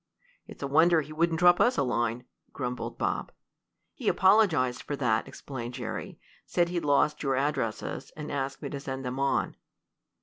"It's 0.47 0.63
a 0.63 0.67
wonder 0.67 1.01
he 1.01 1.13
wouldn't 1.13 1.37
drop 1.37 1.59
us 1.61 1.77
a 1.77 1.83
line," 1.83 2.23
grumbled 2.53 2.97
Bob. 2.97 3.31
"He 3.93 4.07
apologized 4.07 4.81
for 4.81 4.95
that," 4.95 5.27
explained 5.27 5.75
Jerry. 5.75 6.19
"Said 6.47 6.69
he'd 6.69 6.83
lost 6.85 7.21
your 7.21 7.35
addresses, 7.35 8.09
and 8.17 8.31
asked 8.31 8.63
me 8.63 8.69
to 8.69 8.79
send 8.79 9.05
them 9.05 9.19
on." 9.19 9.55